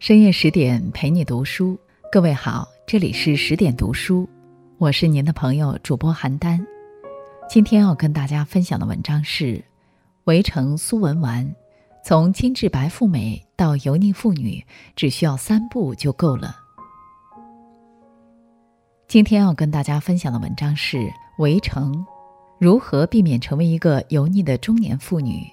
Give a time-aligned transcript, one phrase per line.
[0.00, 1.78] 深夜十点陪你读书，
[2.10, 4.26] 各位好，这里是十点读书，
[4.78, 6.58] 我是您的朋友主播邯郸。
[7.50, 9.56] 今天要跟大家分享的文章是
[10.24, 11.46] 《围城苏文纨》，
[12.02, 14.64] 从精致白富美到油腻妇女，
[14.96, 16.56] 只需要三步就够了。
[19.06, 20.96] 今天要跟大家分享的文章是
[21.36, 21.92] 《围城》，
[22.58, 25.46] 如何避免成为一个油腻的中年妇女。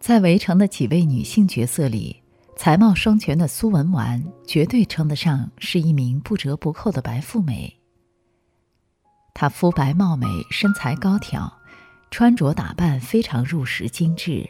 [0.00, 2.22] 在《围城》的几位女性角色里，
[2.56, 7.72] 才貌双全的苏文纨绝对称得上是一名不折不扣的白富美。
[9.34, 11.52] 她肤白貌美，身材高挑，
[12.10, 14.48] 穿着打扮非常入时精致。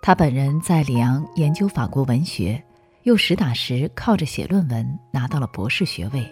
[0.00, 2.62] 她本人在里昂研究法国文学，
[3.02, 6.28] 又实打实靠着写论文拿到了博士学位。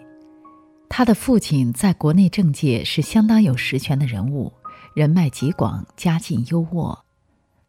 [0.88, 4.52] 她的父亲在国内政界是相当有实权的人物，
[4.94, 6.96] 人脉极广，家境优渥。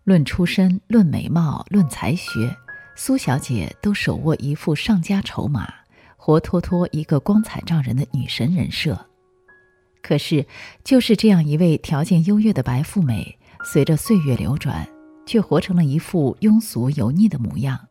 [0.03, 2.53] 论出身，论美貌，论才学，
[2.93, 5.73] 苏小姐都手握一副上佳筹码，
[6.17, 9.07] 活脱脱一个光彩照人的女神人设。
[10.01, 10.45] 可是，
[10.83, 14.85] 就是这样一位条件优越的白富美，随着岁月流转，
[15.25, 17.87] 却活成了一副庸俗油腻的模样。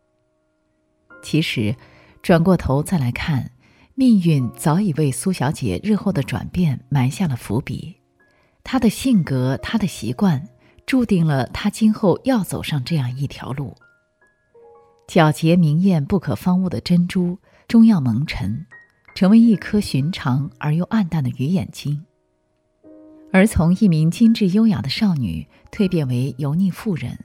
[1.23, 1.75] 其实，
[2.23, 3.53] 转过头再来看，
[3.95, 7.97] 命运早已为苏小姐日后的转变埋下了伏笔。
[8.63, 10.47] 她的性格，她的习惯。
[10.87, 13.75] 注定了他今后要走上这样一条路。
[15.09, 17.39] 皎洁明艳、不可方物的珍珠，
[17.69, 18.67] 终要蒙尘，
[19.15, 22.05] 成为一颗寻常而又暗淡的鱼眼睛。
[23.31, 27.19] 而从一名精致优雅的少女蜕变为油腻妇人，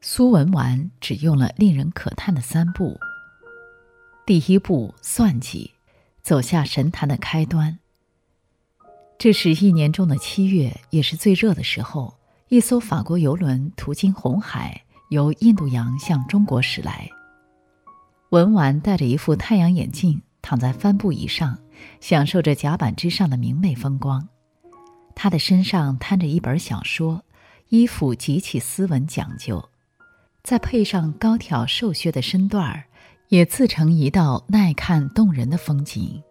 [0.00, 2.98] 苏文纨只用了令人可叹的三步。
[4.26, 5.72] 第一步，算计，
[6.22, 7.78] 走下神坛的开端。
[9.18, 12.14] 这是一年中的七月，也是最热的时候。
[12.48, 14.80] 一艘法国游轮途经红海，
[15.10, 17.10] 由印度洋向中国驶来。
[18.30, 21.58] 文玩戴着一副太阳眼镜，躺在帆布椅上，
[21.98, 24.28] 享受着甲板之上的明媚风光。
[25.16, 27.24] 他的身上摊着一本小说，
[27.70, 29.68] 衣服极其斯文讲究，
[30.44, 32.84] 再配上高挑瘦削的身段儿，
[33.28, 36.22] 也自成一道耐看动人的风景。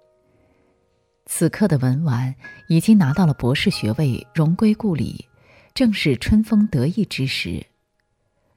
[1.26, 2.34] 此刻的文玩
[2.70, 5.28] 已经拿到了博士学位，荣归故里。
[5.76, 7.66] 正是春风得意之时，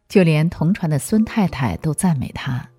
[0.08, 2.70] 就连同船的孙太太都赞美她。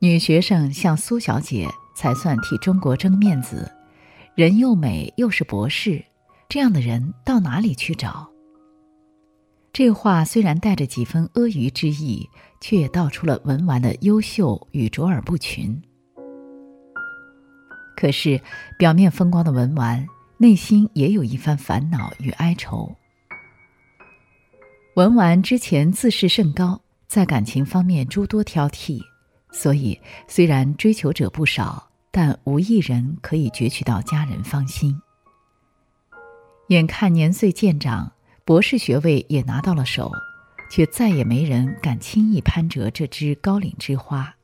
[0.00, 3.72] 女学生像苏小姐才算替中国争面子，
[4.34, 6.04] 人又美又是博士，
[6.46, 8.28] 这样的人到哪里去找？
[9.72, 12.28] 这话虽然带着几分阿谀之意，
[12.60, 15.80] 却也道出了文玩的优秀与卓尔不群。
[17.96, 18.38] 可是，
[18.76, 22.94] 表面风光的文玩，内心也有一番烦恼与哀愁。
[25.00, 26.78] 文玩之前自视甚高，
[27.08, 29.00] 在感情方面诸多挑剔，
[29.50, 34.94] 所以虽然追求者不少，但无一人可以攫取到佳人芳心。
[36.68, 38.12] 眼看年岁渐长，
[38.44, 40.12] 博士学位也拿到了手，
[40.70, 44.36] 却再也没人敢轻易攀折这枝高岭之花。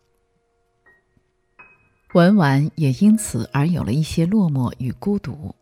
[2.15, 5.55] 文玩也因此而有了一些落寞与孤独。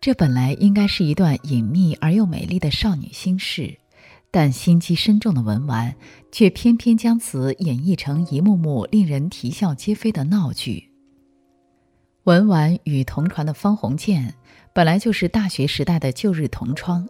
[0.00, 3.76] 这本来应该是一段隐秘而又美丽的少女心事，
[4.30, 5.94] 但心机深重的文玩
[6.30, 10.90] 却偏偏将此演绎成一幕幕令人啼笑皆非的闹剧。
[12.24, 14.34] 文玩与同船的方鸿渐
[14.72, 17.08] 本来就是大学时代的旧日同窗，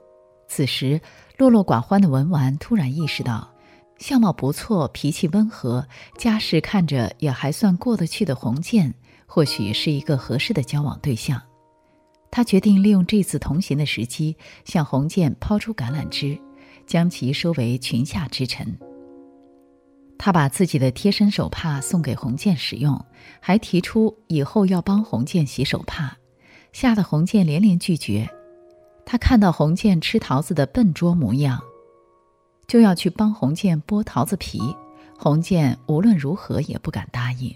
[0.48, 1.00] 此时
[1.36, 3.52] 落落寡欢的文玩突然意识到，
[3.98, 8.94] 相貌不错、脾气温和、家世看着也还算过得去的鸿渐，
[9.26, 11.42] 或许是一个合适的交往对象。
[12.31, 16.38] 他决定利用这次同行的时机，向鸿渐抛出橄榄枝，
[16.90, 18.76] 将其收为裙下之臣。
[20.18, 23.00] 他把自己的贴身手帕送给洪建使用，
[23.38, 26.16] 还提出以后要帮洪建洗手帕，
[26.72, 28.28] 吓得洪建连连拒绝。
[29.06, 31.62] 他看到洪建吃桃子的笨拙模样，
[32.66, 34.60] 就要去帮洪建剥桃子皮，
[35.16, 37.54] 洪建无论如何也不敢答应。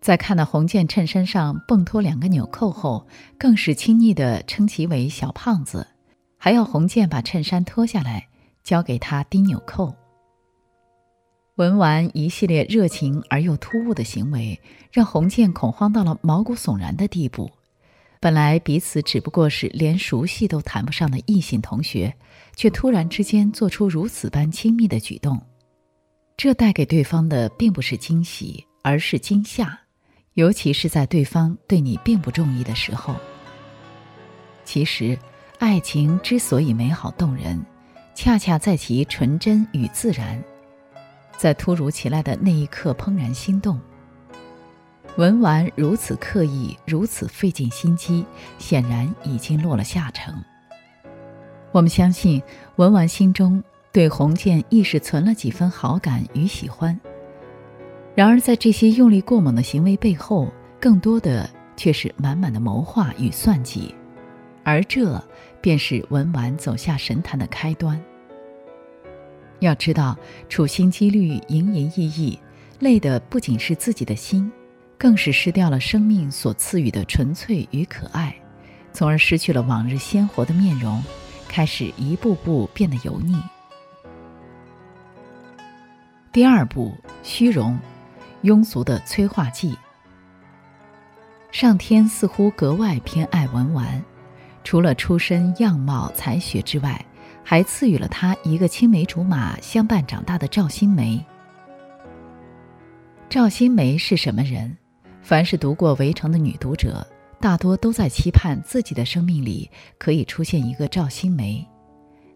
[0.00, 3.04] 在看到洪建衬衫上蹦脱两个纽扣后，
[3.36, 5.86] 更是亲昵地称其为“小胖子”，
[6.42, 8.26] 还要红箭把衬衫脱下来
[8.64, 9.94] 交给他钉纽扣。
[11.56, 14.58] 文完一系列热情而又突兀的行为，
[14.90, 17.50] 让红箭恐慌到了毛骨悚然的地步。
[18.18, 22.14] 本来彼此只不过是连熟悉都谈不上的异性同学，
[22.56, 25.38] 却突然之间做出如此般亲密的举动，
[26.38, 29.78] 这带给对方的并不是惊喜，而是惊吓。
[30.34, 33.14] 尤其是在对方对你并不中意的时候。
[34.64, 35.18] 其实，
[35.60, 37.62] 爱情之所以美好动人，
[38.14, 40.42] 恰恰在其纯真与自然，
[41.36, 43.78] 在突如其来的那一刻怦然心动。
[45.18, 48.24] 文玩如此刻意，如此费尽心机，
[48.58, 50.34] 显然已经落了下乘。
[51.72, 52.42] 我们相信
[52.76, 53.62] 文玩心中
[53.92, 56.98] 对洪建亦是存了几分好感与喜欢。
[58.14, 63.94] 然而，在这些用力过猛的行为背后，更多的却是满满的谋划与算计，
[64.64, 65.22] 而这
[65.60, 68.00] 便是文玩走下神坛的开端。
[69.60, 70.16] 要知道，
[70.48, 72.38] 处心积虑、营营役役，
[72.78, 74.50] 累的不仅是自己的心，
[74.96, 78.34] 更是失掉了生命所赐予的纯粹与可爱，
[78.92, 81.02] 从而失去了往日鲜活的面容，
[81.46, 83.38] 开始一步步变得油腻。
[86.32, 87.78] 第二步，虚荣，
[88.44, 89.76] 庸俗的催化剂。
[91.52, 94.02] 上天似乎格外偏爱文玩，
[94.70, 97.04] 除了出身、样貌、才学之外。
[97.42, 101.20] 还赐予了他一个青梅竹马相伴长大的赵新梅。
[103.28, 104.76] 赵新梅是什么人？
[105.22, 107.04] 凡是读过《围城》的女读者，
[107.40, 109.68] 大多都在期盼自己的生命里
[109.98, 111.66] 可以出现一个赵新梅。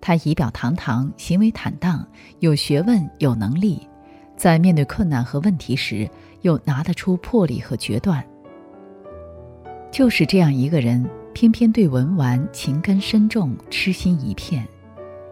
[0.00, 2.04] 她仪表堂堂，行为坦荡，
[2.40, 3.88] 有学问，有能力，
[4.36, 6.10] 在面对困难和问题时，
[6.40, 8.26] 又拿得出魄力和决断。
[9.92, 14.66] 就是这样一个人，偏偏对文玩情根深重，痴心一片。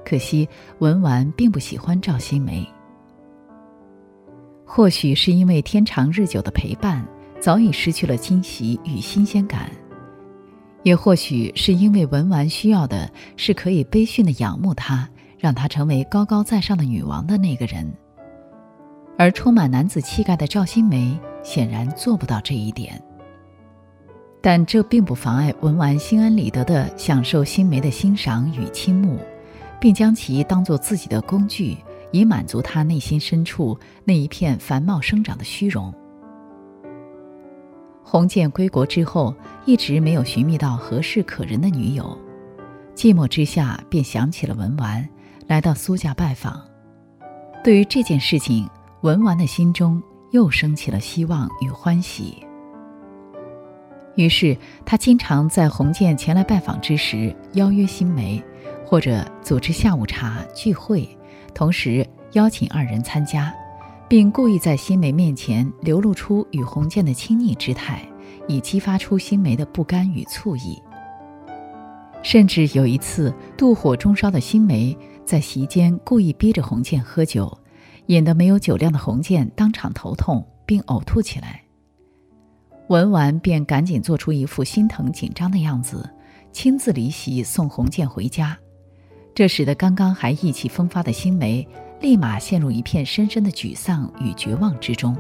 [0.05, 0.47] 可惜
[0.81, 2.69] 文玩并不喜欢赵新梅，
[4.67, 7.07] 或许是因为天长日久的陪伴
[7.41, 9.71] 早已失去了惊喜与新鲜感，
[10.83, 15.09] 也或许是因为文玩需要的是可以悲训的仰慕她，
[15.39, 17.91] 让她成为高高在上的女王的那个人，
[19.17, 23.01] 而充满男子气概的赵新梅显然做不到这一点。
[24.43, 29.19] 但这并不妨碍文玩心安理得地享受新梅的欣赏与倾慕。
[29.83, 31.77] 并将其当作自己的工具，
[32.13, 35.93] 以满足他内心深处那一片繁茂生长的虚荣。
[38.05, 39.35] 鸿渐归国之后，
[39.67, 42.17] 一直没有寻觅到合适可人的女友，
[42.95, 45.05] 寂寞之下便想起了文玩，
[45.49, 46.63] 来到苏家拜访。
[47.65, 50.01] 对于这件事情，文玩的心中
[50.31, 52.37] 又升起了希望与欢喜。
[54.15, 58.43] 于是，他经常在洪建前来拜访之时，邀约新梅。
[58.85, 61.09] 或者组织下午茶聚会，
[61.55, 63.51] 同时邀请二人参加，
[64.07, 68.07] 并故意在新梅面前流露出与洪建的亲昵之态，
[68.47, 70.79] 以激发出新梅的不甘与醋意。
[72.23, 74.95] 甚至有一次，妒火中烧的新梅
[75.25, 77.57] 在席间故意逼着洪建喝酒，
[78.09, 81.62] 引得没有酒量的洪建当场头痛并呕吐起来。
[82.93, 86.07] 文完便赶紧做出一副心疼紧张的样子，
[86.53, 88.55] 亲自离席送洪建回家。
[89.35, 91.67] 这使得刚刚还意气风发的新梅，
[92.03, 95.17] 立马陷入一片深深的沮丧与绝望之中。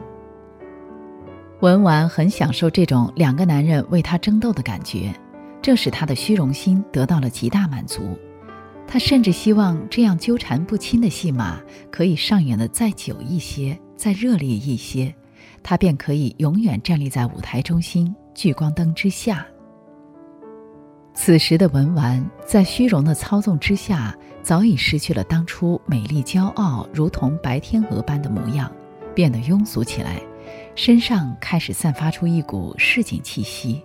[1.60, 5.10] 文玩很享受这种两个男人为他争斗的感觉，
[5.62, 8.02] 这使他的虚荣心得到了极大满足。
[8.86, 11.58] 他甚至希望这样纠缠不清的戏码
[11.90, 15.14] 可以上演的再久一些，再热烈一些，
[15.62, 19.46] 他便可以永远站立在舞台中心聚光灯之下。
[21.14, 28.72] 此时的文玩在虚荣的操纵之下，早已失去了当初美丽骄傲，如同白天鹅般的模样，
[29.14, 30.20] 变得庸俗起来，
[30.74, 33.82] 身上开始散发出一股市井气息。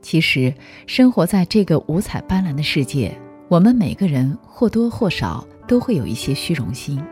[0.00, 0.54] 其实，
[0.86, 3.12] 生活在这个五彩斑斓的世界，
[3.48, 7.04] 我们每个人或多或少都会有一些虚荣心，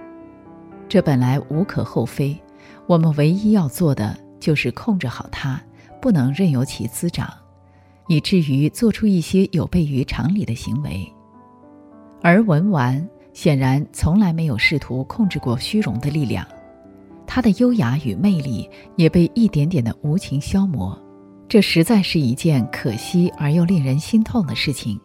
[0.88, 2.41] 这本来无可厚非。
[2.87, 5.61] 我们唯一要做的就是控制好它，
[6.01, 7.33] 不能任由其滋长。
[8.11, 11.07] 以至于做出一些有悖于常理的行为，
[12.23, 16.47] 而文玩显然从来没有试图控制过虚荣的力量，
[17.27, 20.99] 他的优雅与魅力也被一点点的无情消磨，
[21.47, 24.99] 这实在是一件可惜而又令人心痛的事情。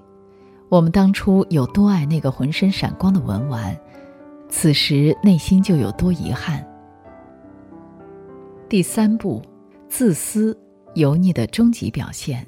[0.70, 3.78] 我们当初有多爱那个浑身闪光的文玩，
[4.48, 6.66] 此时内心就有多遗憾。
[8.74, 9.40] 第三步，
[9.88, 10.58] 自私
[10.96, 12.44] 油腻的终极表现。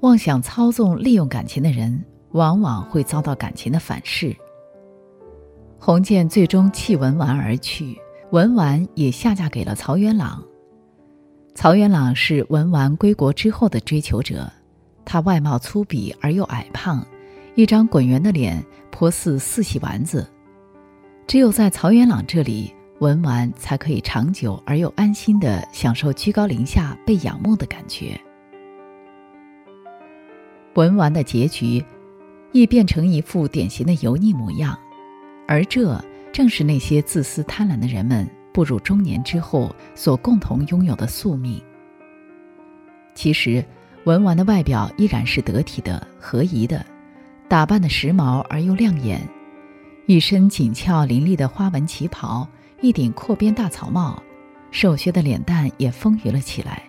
[0.00, 4.36] 妄想操纵、利用感情的人，往往会遭到感情的反噬。
[5.78, 7.98] 洪建最终弃文玩而去，
[8.32, 10.44] 文玩也下嫁给了曹元朗。
[11.54, 14.52] 曹元朗是文玩归国之后的追求者，
[15.06, 17.02] 他外貌粗鄙而又矮胖，
[17.54, 20.28] 一张滚圆的脸，颇似四喜丸子。
[21.26, 28.18] 只有在曹元朗这里，文玩才可以长久而又安心地享受居高临下被仰慕的感觉。
[30.74, 31.82] 文玩的结局，
[32.52, 34.78] 亦变成一副典型的油腻模样，
[35.48, 35.98] 而这
[36.30, 41.58] 正是那些自私贪婪的人们步入中年之后所共同拥有的宿命。
[43.14, 43.64] 其实，
[44.04, 46.84] 文玩的外表依然是得体的、合宜的，
[47.48, 49.26] 打扮的时髦而又亮眼，
[50.04, 52.46] 一身紧俏凌厉的花纹旗袍，
[52.80, 54.22] 一顶阔边大草帽，
[54.70, 56.82] 瘦削的脸蛋也丰腴了起来。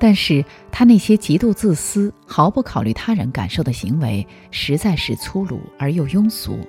[0.00, 6.60] 但是他那些极度自私、毫不考虑他人感受的行为，实在是粗鲁而又庸俗，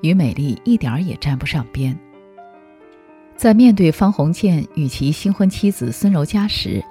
[0.00, 1.96] 与美丽一点儿也沾不上边。
[3.36, 6.84] 在面对方鸿渐与其新婚妻子孙柔嘉时，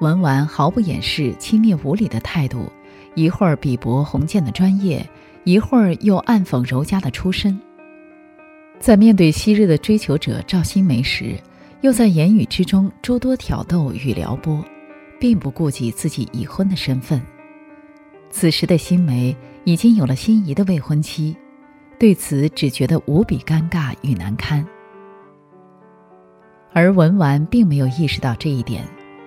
[0.00, 2.70] 文玩毫不掩饰轻蔑无礼的态度，
[3.14, 5.06] 一会儿鄙薄鸿渐的专业，
[5.44, 7.58] 一会儿又暗讽柔嘉的出身。
[8.80, 11.36] 在面对昔日的追求者赵新梅时，
[11.80, 14.64] 又在言语之中诸多挑逗与撩拨。
[15.20, 17.20] 并不顾及自己已婚的身份。
[18.30, 21.36] 此时的新梅已经有了心仪的未婚妻，
[21.98, 24.64] 对此只觉得无比尴尬与难堪。
[26.72, 28.84] 而文玩并没有意识到这一点，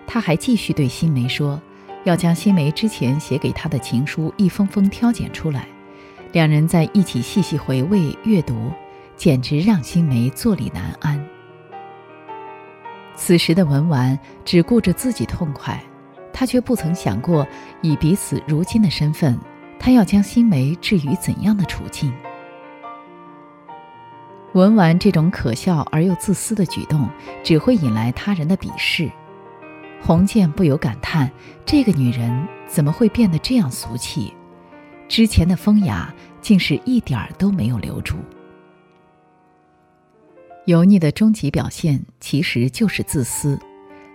[0.08, 1.62] 他还继续对新梅说，
[2.06, 5.68] 要将新梅之前写给他的情书一封封挑拣出来，
[6.32, 8.72] 两人在一起细细回味阅读，
[9.22, 11.24] 简直让新梅坐立难安。
[13.14, 15.80] 此时的文玩只顾着自己痛快，
[16.34, 17.48] 他却不曾想过，
[17.84, 19.38] 以彼此如今的身份，
[19.78, 22.12] 他要将新梅置于怎样的处境。
[24.54, 27.08] 文玩这种可笑而又自私的举动，
[27.44, 29.08] 只会引来他人的鄙视。
[30.02, 31.30] 洪建不由感叹：
[31.64, 34.34] 这个女人怎么会变得这样俗气？
[35.08, 36.12] 之前的风雅，
[36.42, 38.16] 竟是一点儿都没有留住。
[40.72, 43.60] 油腻的终极表现其实就是自私。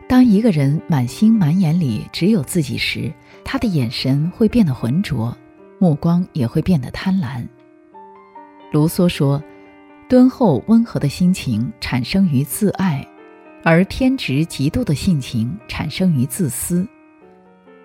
[0.08, 3.12] 当一个人满心满眼里只有自己时，
[3.44, 5.36] 他的眼神会变得浑浊，
[5.78, 7.46] 目光也会变得贪婪。
[8.72, 9.42] 卢梭说
[10.08, 13.06] ：“敦厚温和的心情产生于自爱，
[13.62, 16.88] 而偏执极度的性情产生于自私。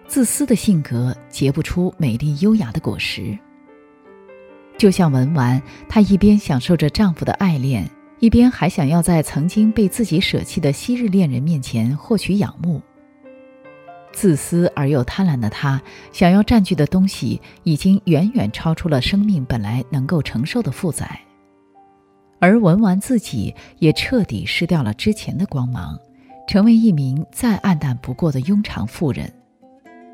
[0.07, 3.37] 自私的性格结不出美丽优雅的果实。”
[4.79, 7.85] 就像文玩，她一边享受着丈夫的爱恋。
[8.21, 12.79] 一边还想要在曾经被自己舍弃的昔日恋人面前获取仰慕，
[14.13, 21.19] 自私而又贪婪的他，想要占据的东西已经远远超出了生命本来能够承受的负载，
[22.39, 25.97] 而文玩自己也彻底失掉了之前的光芒，
[26.47, 29.33] 成为一名再暗淡不过的庸常妇人。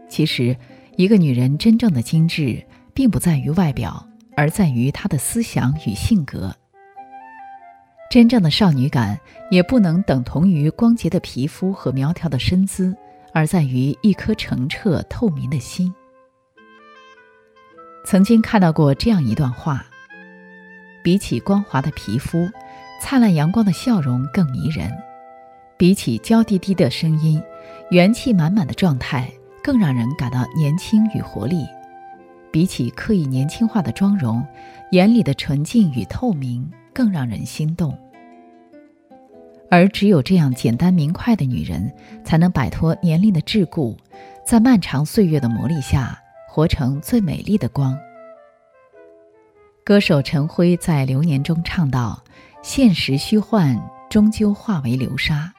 [0.07, 0.55] 其实，
[0.95, 6.55] 一个女人真正的精致，并不在于外表，而在于她的思想与性格。
[8.09, 9.19] 真正的少女感
[9.51, 12.95] 也不能等同于光洁的皮肤和苗条的身姿，
[13.33, 15.93] 而在于一颗澄澈透明的心。
[18.05, 19.85] 曾经看到过这样一段话：
[21.03, 22.49] 比起光滑的皮肤，
[23.01, 24.89] 灿烂阳光的笑容更迷人；
[25.77, 27.43] 比起娇滴滴的声音，
[27.91, 29.29] 元气满满的状态
[29.61, 31.65] 更让人感到年轻与活力；
[32.53, 34.41] 比起刻意年轻化的妆容，
[34.91, 36.65] 眼里的纯净与透明。
[36.97, 37.95] 更让人心动，
[39.69, 41.93] 而只有这样简单明快的女人，
[42.25, 43.95] 才能摆脱年龄的桎梏，
[44.43, 46.17] 在漫长岁月的磨砺下，
[46.49, 47.95] 活成最美丽的光。
[49.85, 52.23] 歌手陈辉在《流年》中唱道
[52.63, 55.53] ：“现实虚幻，终究化为流沙。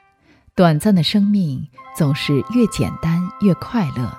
[0.55, 1.65] 短暂的生命，
[1.95, 4.11] 总是越简单越快乐。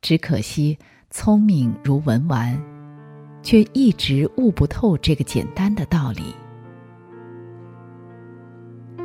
[0.00, 0.78] 只可惜，
[1.10, 2.58] 聪明如文玩。”
[3.42, 6.34] 却一直悟不透这个简单的道理。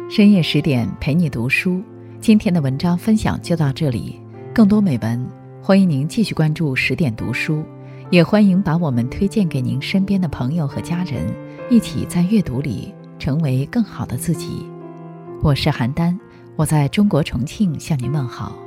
[0.09, 1.81] 深夜十点陪你读书，
[2.19, 4.19] 今天的文章分享就到这里。
[4.53, 5.27] 更多美文，
[5.61, 7.63] 欢迎您继续关注十点读书，
[8.11, 11.25] 也欢迎把我们推荐给您身边的朋友和家人，
[11.69, 14.65] 一起在阅读里成为更好的自己。
[15.41, 16.15] 我是邯郸，
[16.55, 18.62] 我在中国重庆向您问好。